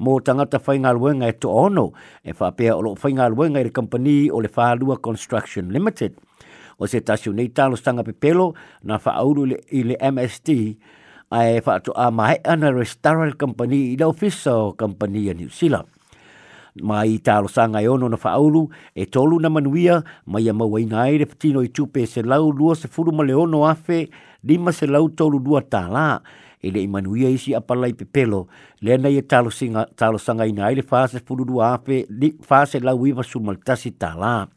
mō 0.03 0.17
tangata 0.27 0.59
whainga 0.65 0.91
luenga 0.97 1.29
e 1.31 1.31
to 1.39 1.47
ono 1.61 1.85
e 2.19 2.33
whāpea 2.35 2.73
o 2.75 2.81
lo 2.83 2.89
whainga 3.00 3.29
luenga 3.31 3.61
i 3.63 3.63
re 3.63 3.71
company 3.77 4.15
o 4.27 4.41
le 4.43 4.50
whālua 4.51 4.97
Construction 5.00 5.69
Limited. 5.71 6.17
O 6.77 6.85
se 6.91 7.00
tasiu 7.00 7.31
nei 7.31 7.47
tālo 7.55 7.79
sanga 7.79 8.03
pe 8.03 8.11
pelo 8.11 8.50
nā 8.83 8.97
whāuru 9.05 9.45
i 9.71 9.85
le 9.88 9.95
MSD 10.09 10.50
e 10.51 10.97
a 11.31 11.45
e 11.53 11.61
whātu 11.63 11.95
a 11.95 12.09
mai 12.11 12.35
ana 12.43 12.73
restaurant 12.75 13.38
company 13.39 13.79
i 13.93 13.97
le 14.01 14.09
office 14.11 14.51
o 14.51 14.73
company 14.73 15.29
a 15.31 15.38
New 15.43 15.47
Zealand. 15.47 15.88
Ma 16.88 17.01
i 17.07 17.15
tālo 17.23 17.47
sanga 17.51 17.79
e 17.83 17.88
ono 17.91 18.07
na 18.11 18.19
whāuru 18.19 18.65
e 18.95 19.07
tolu 19.11 19.39
na 19.43 19.47
manuia 19.51 20.01
mai 20.27 20.43
a 20.43 20.51
mawai 20.53 20.83
ngai 20.91 21.23
re 21.23 21.27
whatino 21.31 21.63
i 21.63 21.71
tūpe 21.71 22.03
se 22.07 22.23
lau 22.27 22.51
lua 22.51 22.75
se 22.75 22.88
furuma 22.91 23.23
le 23.27 23.33
ono 23.45 23.63
afe 23.67 24.01
lima 24.43 24.71
se 24.74 24.88
lau 24.89 25.10
tolu 25.10 25.38
dua 25.39 25.62
tala 25.62 26.21
e 26.62 26.71
le 26.74 26.81
imanuia 26.81 27.29
isi 27.29 27.53
apalai 27.53 27.93
pepelo 27.93 28.48
le 28.81 28.98
na 28.98 29.10
e 29.10 29.21
ia 29.21 29.21
talosaga 29.98 30.45
ina 30.50 30.65
ai 30.65 30.75
le 30.81 30.83
fase 30.86 31.17
ape 31.21 31.38
afe 31.62 32.05
fase 32.41 32.79
la 32.81 32.91
lau 32.93 33.24
su 33.24 33.39
maltasi 33.39 33.93
tala 33.98 34.48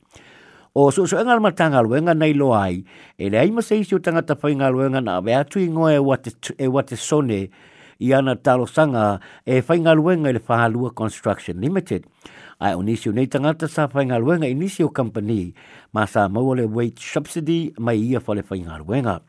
o 0.74 0.90
so 0.90 1.04
so 1.06 1.18
engal 1.20 1.40
ma 1.40 1.52
tanga 1.52 1.82
lo 1.84 1.92
engal 1.94 2.16
nei 2.16 2.32
lo 2.32 2.54
ai 2.56 2.82
ele 3.20 3.38
ai 3.38 3.50
ma 3.52 3.60
isi 3.60 3.92
o 3.94 4.00
tanga 4.00 4.22
ta 4.24 4.34
fainga 4.34 4.68
lo 4.72 4.80
engal 4.84 5.02
na 5.04 5.20
ve 5.20 5.34
atu 5.36 5.58
ingo 5.60 5.88
e 5.88 5.98
wate 6.00 6.32
e 6.56 6.66
wate 6.66 6.96
sone 6.96 7.48
i 8.00 8.12
ana 8.12 8.36
talo 8.36 8.64
sanga 8.66 9.20
e 9.44 9.60
fainga 9.60 9.92
lo 9.92 10.08
engal 10.10 10.32
le 10.40 10.40
fahalua 10.40 10.92
construction 10.96 11.60
limited 11.60 12.06
ai 12.58 12.72
o 12.74 12.80
nisi 12.80 13.10
o 13.12 13.12
nei 13.12 13.28
tanga 13.28 13.52
ta 13.54 13.68
sa 13.68 13.84
fainga 13.86 14.16
lo 14.16 14.32
engal 14.32 14.52
company 14.92 15.52
masa 15.92 16.24
sa 16.24 16.28
mo 16.32 16.54
le 16.56 16.64
wage 16.64 17.04
subsidy 17.12 17.72
mai 17.76 18.00
ia 18.00 18.20
fa 18.24 18.32
le 18.34 18.40
fainga 18.42 18.80
lo 18.80 18.88
engal 18.96 19.20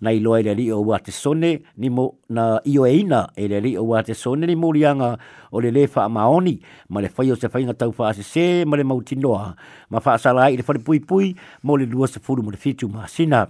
na 0.00 0.10
i 0.12 0.20
loa 0.20 0.40
i 0.40 0.46
le 0.46 0.54
li 0.58 0.66
o 0.74 0.80
wate 0.82 1.10
sone 1.14 1.50
ni 1.78 1.88
mo 1.90 2.14
na 2.28 2.58
i 2.66 2.78
o 2.78 2.86
eina 2.88 3.26
e 3.36 3.46
le 3.50 3.60
li 3.60 3.72
o 3.78 3.82
wate 3.86 4.14
sone 4.14 4.46
ni 4.46 4.56
murianga 4.56 5.16
o 5.52 5.60
le 5.60 5.70
lefa 5.70 6.04
a 6.04 6.08
maoni 6.10 6.58
ma 6.88 7.00
le 7.00 7.08
fai 7.08 7.30
o 7.30 7.36
se 7.36 7.48
fai 7.48 7.64
ngatau 7.64 7.92
faa 7.92 8.12
se 8.14 8.22
se 8.26 8.64
ma 8.66 8.76
le 8.76 8.84
mautinoa 8.84 9.54
ma 9.90 10.00
faa 10.00 10.18
sala 10.18 10.50
i 10.50 10.56
le 10.56 10.62
fai 10.62 10.78
pui 10.78 11.00
pui 11.00 11.34
mo 11.62 11.76
le 11.78 11.86
lua 11.86 12.06
se 12.08 12.18
furu 12.20 12.42
mo 12.42 12.50
le 12.50 12.56
fitu 12.56 12.88
ma 12.88 13.06
sina 13.06 13.46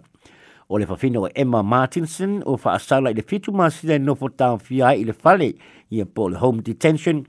o 0.69 0.79
le 0.79 0.87
fafino 0.87 1.21
o 1.25 1.29
e 1.29 1.31
Emma 1.35 1.63
Martinson 1.63 2.41
o 2.45 2.57
faa 2.57 2.79
sala 2.79 3.11
i 3.11 3.15
le 3.17 3.23
fitu 3.23 3.53
ma 3.53 3.71
sina 3.71 3.95
e 3.97 3.99
no 3.99 4.15
fo 4.15 4.29
tau 4.29 4.59
fia 4.61 4.93
i 4.97 5.05
le 5.05 5.13
fale 5.13 5.55
i 5.91 6.01
a 6.01 6.05
po 6.07 6.29
le 6.29 6.37
home 6.37 6.61
detention 6.63 7.21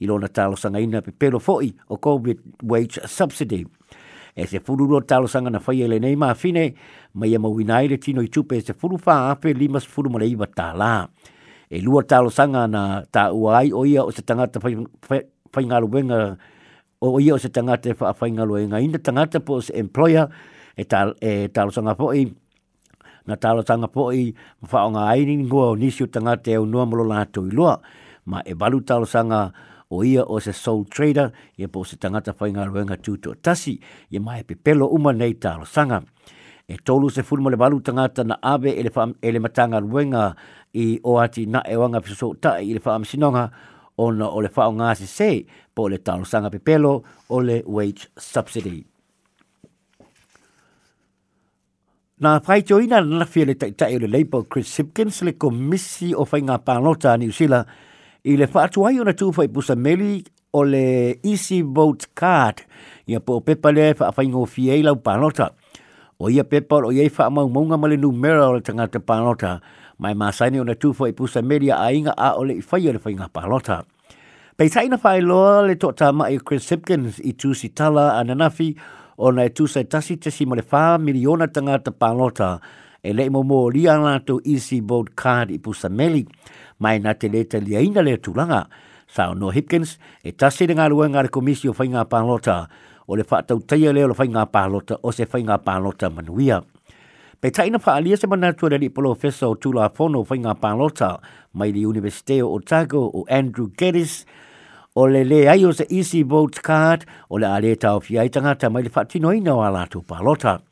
i 0.00 0.06
lona 0.06 0.28
talo 0.28 0.56
sanga 0.56 0.78
ina 0.82 1.00
pe 1.02 1.10
pelo 1.14 1.38
foi 1.42 1.74
o 1.90 1.98
COVID 1.98 2.38
wage 2.66 2.98
subsidy 3.06 3.66
e 4.34 4.46
se 4.46 4.60
furu 4.60 4.86
ro 4.86 5.00
talo 5.02 5.26
sanga 5.26 5.50
na 5.50 5.58
fai 5.60 5.82
ele 5.82 5.98
nei 5.98 6.14
ma 6.16 6.34
fine 6.34 6.74
ma 7.14 7.26
ia 7.26 7.38
mawina 7.38 7.82
ele 7.82 7.98
tino 7.98 8.20
i 8.22 8.28
tupe 8.28 8.56
e 8.56 8.60
se 8.62 8.72
furu 8.72 8.96
fa 8.98 9.30
afe 9.32 9.52
lima 9.54 9.80
se 9.80 9.88
furu 9.88 10.10
mara 10.10 10.24
iwa 10.24 10.46
ta 10.46 10.72
la 10.74 11.08
e 11.70 11.80
lua 11.82 12.02
talo 12.04 12.30
sanga 12.30 12.66
na 12.66 13.02
ta 13.10 13.30
uai 13.32 13.72
o 13.74 13.84
ia 13.86 14.02
o 14.04 14.10
se 14.10 14.22
tangata 14.22 14.60
fai, 14.60 14.74
fai, 15.50 15.64
ngalo 15.64 15.86
wenga 15.88 16.36
o 17.00 17.18
ia 17.20 17.34
o 17.34 17.38
se 17.38 17.48
tangata 17.48 17.94
fai, 17.94 18.10
e 18.10 18.14
fai 18.18 18.30
ngalo 18.30 18.52
wenga 18.54 18.80
inda 18.80 18.98
tangata 18.98 19.40
po 19.40 19.60
se 19.60 19.72
employer 19.74 20.26
e, 20.78 20.82
e 21.22 21.32
talo 21.48 21.70
sanga 21.70 21.94
po 21.94 22.12
i 22.14 22.22
na 23.26 23.36
talo 23.36 23.62
sanga 23.66 23.86
po 23.88 24.10
i 24.14 24.34
ma 24.62 24.66
fa 24.70 24.86
o 24.86 24.90
ngā 24.94 25.02
aini 25.14 25.36
ngua 25.46 25.66
o 25.74 25.74
nisi 25.74 26.02
o 26.06 26.06
tangata 26.06 26.50
e 26.50 26.56
o 26.58 26.64
molo 26.66 27.04
lato 27.04 27.42
i 27.46 27.50
lua 27.50 27.78
ma 28.26 28.38
e 28.44 28.54
balu 28.54 28.82
talo 28.82 29.04
sanga 29.06 29.50
fai 29.52 29.68
o 29.90 30.04
ia 30.04 30.22
o 30.24 30.40
se 30.40 30.52
sole 30.52 30.86
trader 30.90 31.32
ia 31.58 31.68
po 31.68 31.82
se 31.84 31.96
tangata 31.98 32.34
whai 32.38 32.52
ngā 32.54 32.66
ruenga 32.70 32.96
tūtō 32.96 33.36
tasi 33.42 33.74
ia 34.10 34.20
mai 34.22 34.42
pe 34.46 34.54
pelo 34.54 34.86
uma 34.86 35.12
nei 35.12 35.34
tālo 35.34 35.66
sanga. 35.66 36.00
E 36.70 36.76
tolu 36.86 37.08
se 37.10 37.22
furma 37.26 37.50
le 37.50 37.56
balu 37.58 37.80
tangata 37.82 38.22
na 38.24 38.36
ave 38.46 38.76
ele, 38.78 38.90
fam, 38.94 39.14
ele 39.26 39.40
matanga 39.42 39.80
ruenga 39.82 40.28
i 40.78 41.00
o 41.02 41.16
ati 41.18 41.46
na 41.50 41.62
e 41.66 41.74
wanga 41.76 42.00
piso 42.00 42.28
ta 42.40 42.60
i 42.62 42.74
le 42.74 42.78
whaam 42.84 43.02
sinonga 43.04 43.48
o 43.98 44.12
na 44.14 44.28
o 44.30 44.38
le 44.40 44.52
whao 44.54 44.70
ngā 44.72 44.92
se 45.00 45.08
se 45.10 45.30
po 45.74 45.88
le 45.90 45.98
tālo 45.98 46.24
sanga 46.24 46.50
pe 46.54 46.60
pelo 46.62 47.00
o 47.28 47.40
le 47.42 47.58
wage 47.66 48.06
subsidy. 48.16 48.78
Nā 52.22 52.36
whai 52.46 52.62
te 52.62 52.74
oina 52.76 53.00
na 53.02 53.24
fia 53.26 53.48
le 53.48 53.56
taitai 53.58 53.96
o 53.96 53.98
le 53.98 54.06
Labour 54.12 54.46
Chris 54.46 54.70
Simpkins 54.78 55.22
le 55.26 55.34
komisi 55.34 56.12
o 56.14 56.22
whai 56.22 56.44
ngā 56.46 56.60
pānota 56.62 57.16
a 57.16 57.18
New 57.18 57.32
Zealand 57.32 57.66
i 58.24 58.36
le 58.36 58.46
whaatuai 58.52 59.00
o 59.00 59.04
na 59.08 59.14
tūwhai 59.16 59.46
pusa 59.52 59.76
meli 59.76 60.22
o 60.52 60.64
le 60.66 60.82
Easy 61.24 61.62
Boat 61.62 62.08
Card 62.18 62.64
ia 63.10 63.20
po 63.20 63.38
o 63.40 63.40
pepa 63.42 63.72
le 63.72 63.92
whaafai 63.96 64.26
ngō 64.28 64.44
fiei 64.48 64.82
lau 64.84 64.96
pānota. 64.98 65.50
O 66.20 66.28
ia 66.28 66.44
pepa 66.44 66.82
o 66.84 66.90
iei 66.92 67.08
whaamau 67.08 67.48
maunga 67.48 67.78
male 67.80 67.96
numera 67.96 68.48
o 68.48 68.52
le 68.52 68.60
tangata 68.60 69.00
pānota 69.00 69.54
mai 70.04 70.12
māsaini 70.14 70.60
o 70.60 70.64
na 70.68 70.76
tūwhai 70.76 71.12
pusa 71.16 71.42
meli 71.42 71.70
a 71.72 71.80
inga 71.96 72.12
a 72.16 72.34
o 72.36 72.44
le 72.44 72.58
i 72.60 72.64
whai 72.70 72.88
o 72.88 72.92
le 72.92 73.00
whainga 73.00 73.30
pānota. 73.32 73.80
Pei 74.56 74.68
taina 74.68 75.00
whai 75.00 75.20
loa 75.24 75.62
le 75.64 75.74
tō 75.78 75.94
tota 75.94 76.10
tāma 76.10 76.28
i 76.30 76.36
Chris 76.38 76.68
Hipkins 76.70 77.22
i 77.24 77.32
tūsi 77.32 77.72
tala 77.74 78.10
a 78.20 78.24
nanafi 78.28 78.74
o 79.16 79.32
na 79.32 79.48
e 79.48 79.52
tūsai 79.52 79.86
tasi 79.88 80.18
tasi 80.20 80.44
mo 80.46 80.60
le 80.60 80.66
whā 80.68 80.98
miliona 81.00 81.48
tangata 81.48 81.90
pānota 81.90 82.56
pānota 82.60 82.88
e 83.02 83.10
le 83.16 83.26
mo 83.32 83.40
mo 83.42 83.70
li 83.72 83.88
ala 83.88 84.20
to 84.20 84.40
easy 84.44 84.80
boat 84.84 85.14
card 85.16 85.48
i 85.50 85.56
pusa 85.58 85.88
meli 85.88 86.20
mai 86.84 86.98
na 87.00 87.12
te 87.16 87.32
leta 87.32 87.56
lia 87.56 87.80
ina 87.80 88.02
le 88.04 88.18
tulanga 88.20 88.68
sa 89.08 89.32
no 89.32 89.48
hipkins 89.48 89.96
e 90.24 90.36
ta 90.36 90.52
se 90.52 90.68
nga 90.68 90.84
luenga 90.92 91.24
le 91.24 91.32
komisi 91.32 91.68
o 91.68 91.72
fainga 91.72 92.04
palota 92.04 92.68
o 93.08 93.16
le 93.16 93.24
fata 93.24 93.56
u 93.56 93.60
tia 93.64 93.92
le 93.96 94.04
o 94.04 94.08
le 94.12 94.16
fainga 94.16 94.44
palota 94.52 95.00
o 95.00 95.08
se 95.16 95.24
fainga 95.24 95.56
palota 95.64 96.12
manuia 96.12 96.60
pe 97.40 97.48
ta 97.48 97.64
ina 97.64 97.80
fa 97.80 97.96
alia 97.96 98.20
se 98.20 98.28
mana 98.28 98.52
tu 98.52 98.68
le 98.68 98.76
polo 98.92 99.16
fesa 99.16 99.48
o 99.48 99.56
tula 99.56 99.88
fono 99.96 100.20
fainga 100.24 100.52
palota 100.60 101.16
mai 101.56 101.72
le 101.72 101.86
universite 101.88 102.42
o 102.44 102.52
otago 102.60 103.00
o 103.16 103.24
andrew 103.32 103.72
gettis 103.80 104.26
o 104.92 105.08
le 105.08 105.24
le 105.24 105.48
ai 105.48 105.64
se 105.72 105.88
easy 105.88 106.20
boat 106.22 106.60
card 106.60 107.08
o 107.32 107.40
le 107.40 107.48
aleta 107.48 107.96
o 107.96 108.00
fiaitanga 108.04 108.60
ta 108.60 108.68
mai 108.68 108.82
le 108.84 108.92
fatino 108.92 109.32
ina 109.32 109.56
o 109.56 109.64
alatu 109.64 110.04
palota 110.04 110.60
palota 110.60 110.68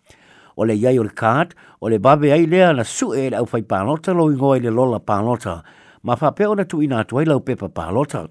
o 0.59 0.65
le 0.67 0.75
iai 0.83 0.99
o 0.99 1.05
le 1.07 1.13
kāt, 1.15 1.53
o 1.81 1.89
le 1.89 1.99
babe 2.03 2.33
ai 2.35 2.47
lea 2.51 2.73
na 2.75 2.83
su 2.85 3.13
e 3.15 3.29
au 3.39 3.47
fai 3.47 3.61
pālota 3.63 4.15
lo 4.17 4.25
ingoa 4.31 4.57
i 4.59 4.65
le 4.67 4.73
lola 4.75 4.99
pālota. 4.99 5.55
Ma 6.03 6.17
whapea 6.19 6.51
ona 6.51 6.65
tu 6.65 6.81
ina 6.83 6.99
atuai 7.05 7.27
lau 7.31 7.41
pepa 7.47 7.69
pālota. 7.71 8.25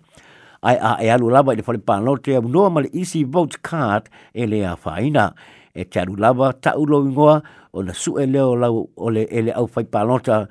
Ai 0.67 0.75
a 0.75 0.91
e 1.05 1.09
alu 1.13 1.29
lava 1.31 1.55
i 1.55 1.59
le 1.59 1.63
fale 1.63 1.79
pālota 1.79 2.33
e 2.35 2.41
unua 2.43 2.69
ma 2.71 2.83
le 2.83 2.91
easy 2.93 3.23
vote 3.25 3.61
kāt 3.63 4.11
e 4.33 4.45
lea 4.45 4.73
whaina. 4.83 5.29
E 5.77 5.85
te 5.85 6.03
alu 6.03 6.17
lava 6.19 6.51
tau 6.53 6.83
lo 6.89 6.99
ingoa 7.07 7.37
o 7.71 7.81
na 7.85 7.93
su 7.93 8.17
e 8.19 8.25
leo 8.25 8.55
lau 8.55 8.83
o 8.95 9.09
le, 9.13 9.23
e 9.31 9.41
le 9.45 9.53
au 9.55 9.67
fai 9.67 9.85
pālota 9.85 10.41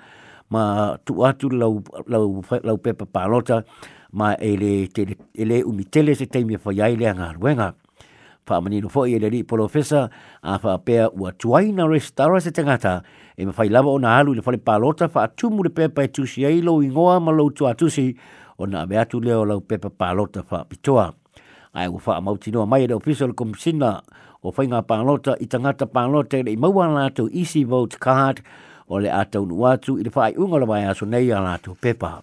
ma 0.55 0.97
tu 1.05 1.21
atu 1.29 1.51
lau, 1.51 1.83
lau, 2.07 2.41
lau 2.65 2.77
pepa 2.79 3.05
pālota 3.05 3.61
ma 4.13 4.33
e 4.41 4.55
le, 4.57 4.75
te, 4.89 5.05
e 5.35 5.45
le 5.45 5.61
umitele 5.67 6.15
se 6.17 6.25
teimia 6.27 6.63
whaiai 6.65 6.97
lea 6.97 7.13
ngā 7.19 7.35
ruenga. 7.37 7.75
Ngā 7.75 7.75
whaamanino 8.51 8.87
fo 8.89 9.03
i 9.11 9.15
e 9.19 9.19
leri 9.19 9.43
polofesa 9.45 10.09
a 10.43 10.59
fa 10.59 10.69
whaapea 10.69 11.11
ua 11.11 11.33
tuaina 11.33 11.87
restara 11.91 12.41
se 12.41 12.51
tangata 12.55 13.03
e 13.37 13.47
ma 13.47 13.53
whai 13.57 13.69
lava 13.69 13.91
o 13.91 13.99
na 13.99 14.17
alu 14.19 14.33
i 14.33 14.37
le 14.39 14.43
whale 14.47 14.59
pālota 14.63 15.09
wha 15.15 15.23
atumu 15.27 15.65
le 15.67 15.71
pepa 15.75 16.03
e 16.07 16.09
tusi 16.09 16.47
lo 16.63 16.79
i 16.83 16.89
ngoa 16.89 17.21
ma 17.21 17.33
lau 17.33 17.51
tua 17.51 17.75
tusi 17.75 18.15
o 18.59 18.67
na 18.67 18.81
ave 18.87 18.99
atu 18.99 19.21
leo 19.21 19.45
lau 19.45 19.61
pepa 19.61 19.91
palota 19.91 20.43
fa 20.43 20.65
pitoa. 20.65 21.13
Ai 21.75 21.89
ua 21.89 22.01
wha 22.07 22.21
mautinoa 22.21 22.67
mai 22.67 22.85
e 22.85 22.87
le 22.87 22.95
official 22.95 23.35
komisina 23.35 24.01
o 24.43 24.53
whai 24.55 24.67
ngā 24.71 24.83
palota 24.87 25.35
i 25.41 25.47
tangata 25.47 25.87
pālota 25.91 26.39
e 26.39 26.47
i 26.47 26.57
maua 26.57 26.87
lātou 26.89 27.29
easy 27.35 27.65
vote 27.65 27.99
card 27.99 28.41
o 28.89 28.99
le 29.03 29.11
atau 29.11 29.43
nuatu 29.45 29.99
i 29.99 30.05
le 30.07 30.13
whai 30.15 30.37
ungalawa 30.39 30.81
e 30.81 30.87
aso 30.87 31.05
nei 31.07 31.33
a 31.35 31.43
lātou 31.43 31.75
pepa. 31.75 32.21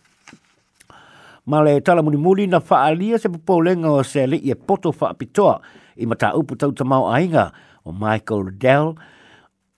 Ma 1.51 1.59
le 1.59 1.81
tala 1.83 1.99
muri 2.01 2.15
muri 2.17 2.47
na 2.47 2.61
faalia 2.63 3.17
se 3.19 3.27
se 3.27 3.29
popolenga 3.29 3.91
o 3.91 4.03
se 4.03 4.23
le 4.25 4.37
i 4.39 4.49
e 4.49 4.55
poto 4.55 4.93
wha 5.01 5.13
pitoa 5.13 5.59
i 5.97 6.05
mata 6.05 6.31
upu 6.33 6.55
tau 6.57 6.71
tamau 6.71 7.07
ainga 7.11 7.51
o 7.85 7.91
Michael 7.91 8.43
Riddell. 8.43 8.95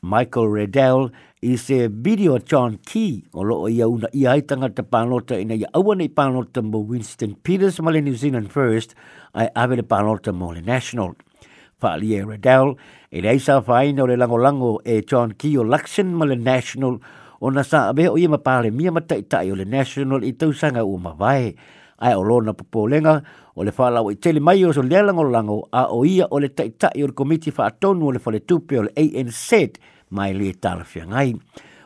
Michael 0.01 0.47
Riddell 0.47 1.09
i 1.43 1.55
se 1.57 1.87
video 1.87 2.37
John 2.39 2.77
Key 2.85 3.25
o 3.33 3.41
loo 3.41 3.67
ia 3.69 3.87
una 3.89 4.09
ia 4.13 4.35
i 4.37 4.41
tangata 4.41 4.83
pānota 4.85 5.37
ina 5.39 5.55
ia 5.55 5.69
awana 5.73 6.03
i 6.05 6.09
pānota 6.09 6.61
mo 6.63 6.79
Winston 6.79 7.35
Peters 7.35 7.79
ma 7.81 7.91
New 7.91 8.15
Zealand 8.15 8.51
First 8.53 8.93
ai 9.33 9.47
awele 9.55 9.81
pānota 9.83 10.33
mo 10.33 10.51
le 10.53 10.61
National. 10.61 11.13
Whaali 11.85 12.15
e 12.17 12.23
Riddell, 12.25 12.71
e 13.13 13.21
le 13.21 13.37
sa 13.37 13.59
whaina 13.61 14.01
o 14.03 14.05
le 14.07 14.15
langolango 14.15 14.79
e 14.85 15.01
John 15.05 15.33
Key 15.37 15.55
o 15.57 15.61
Luxon 15.63 16.07
ma 16.17 16.25
National 16.25 16.97
o 17.45 17.49
na 17.49 17.61
sa 17.63 17.89
abe 17.91 18.07
o 18.09 18.15
ia 18.17 18.27
mapale 18.29 18.71
mia 18.73 18.89
matai 18.91 19.21
tai 19.29 19.49
o 19.51 19.55
le 19.55 19.65
National 19.65 20.23
i 20.25 20.31
tausanga 20.33 20.81
o 20.85 20.97
mawae. 20.97 21.17
Mawae 21.17 21.55
ai 21.99 22.13
o 22.15 22.23
lona 22.27 22.53
popolenga 22.53 23.21
o 23.55 23.63
le 23.63 23.71
fala 23.71 24.01
o 24.01 24.11
itele 24.11 24.39
mai 24.39 24.65
o 24.65 24.73
so 24.73 24.81
le 24.81 25.01
lango 25.01 25.23
lango 25.23 25.67
a 25.71 25.87
o 25.91 26.03
ia 26.05 26.27
o 26.31 26.39
le 26.39 26.49
taitai 26.49 27.03
o 27.03 27.07
le 27.07 27.13
komiti 27.13 27.51
fa 27.51 27.67
atonu 27.69 28.07
o 28.07 28.11
le 28.11 28.19
fale 28.19 28.39
tupe 28.39 28.79
o 28.79 28.83
le 28.83 28.91
ANZ 28.97 29.53
mai 30.11 30.33
le 30.33 30.53
tarafia 30.53 31.05
ngai 31.07 31.35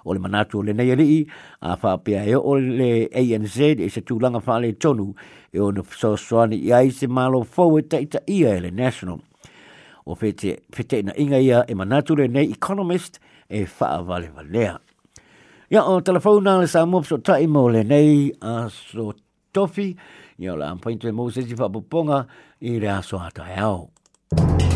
o 0.05 0.13
le 0.13 0.19
manatu 0.19 0.59
o 0.59 0.63
le 0.63 0.73
nei 0.73 0.91
ali 0.91 1.27
a 1.61 1.75
fa 1.75 1.97
pia 1.97 2.23
e 2.25 2.35
o 2.35 2.55
le 2.57 3.09
ANZ 3.13 3.59
e 3.59 3.89
se 3.89 4.01
tūlanga 4.01 4.41
fa 4.41 4.59
le 4.59 4.73
tonu 4.73 5.13
e 5.53 5.59
o 5.59 5.71
na 5.71 5.83
so 5.97 6.15
soani 6.17 6.57
i 6.57 6.73
aise 6.73 7.07
malo 7.07 7.43
fau 7.43 7.77
e 7.77 7.81
taita 7.83 8.19
ia 8.27 8.55
e 8.55 8.59
le 8.59 8.71
national 8.71 9.19
o 10.09 10.15
fete, 10.15 10.55
na 11.03 11.13
inga 11.17 11.37
ia 11.37 11.63
e 11.69 11.75
manatu 11.75 12.15
le 12.15 12.25
nei 12.27 12.49
economist 12.49 13.19
e 13.49 13.65
fa 13.67 14.01
vale 14.01 14.29
valea 14.29 14.79
Ya, 15.69 15.83
o 15.85 16.01
telefona 16.01 16.57
le 16.57 16.65
sa 16.67 16.81
mopso 16.87 17.19
taimo 17.21 17.67
le 17.69 17.83
nei 17.83 18.33
a 18.41 18.67
so 18.73 19.13
tofi. 19.51 19.95
Ia 20.39 20.55
la 20.55 20.69
ampaintu 20.71 21.07
e 21.07 21.11
mou 21.15 21.29
sesi 21.33 21.55
whapuponga 21.57 22.21
i 22.71 22.77
rea 22.83 23.01
soa 23.03 23.29
tae 23.35 23.55
au. 23.65 23.89
Thank 24.31 24.61
you. 24.61 24.68